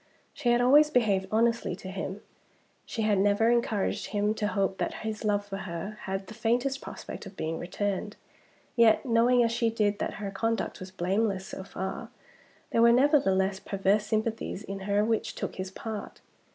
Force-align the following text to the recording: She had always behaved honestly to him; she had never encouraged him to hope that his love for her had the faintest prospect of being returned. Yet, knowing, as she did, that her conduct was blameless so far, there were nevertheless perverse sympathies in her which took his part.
She 0.33 0.49
had 0.49 0.61
always 0.61 0.89
behaved 0.89 1.27
honestly 1.31 1.75
to 1.75 1.89
him; 1.89 2.21
she 2.87 3.03
had 3.03 3.19
never 3.19 3.51
encouraged 3.51 4.07
him 4.07 4.33
to 4.33 4.47
hope 4.47 4.79
that 4.79 4.95
his 5.05 5.23
love 5.23 5.45
for 5.45 5.57
her 5.57 5.99
had 6.05 6.25
the 6.25 6.33
faintest 6.33 6.81
prospect 6.81 7.27
of 7.27 7.37
being 7.37 7.59
returned. 7.59 8.15
Yet, 8.75 9.05
knowing, 9.05 9.43
as 9.43 9.51
she 9.51 9.69
did, 9.69 9.99
that 9.99 10.15
her 10.15 10.31
conduct 10.31 10.79
was 10.79 10.89
blameless 10.89 11.45
so 11.45 11.63
far, 11.63 12.09
there 12.71 12.81
were 12.81 12.91
nevertheless 12.91 13.59
perverse 13.59 14.07
sympathies 14.07 14.63
in 14.63 14.79
her 14.89 15.05
which 15.05 15.35
took 15.35 15.57
his 15.57 15.69
part. 15.69 16.19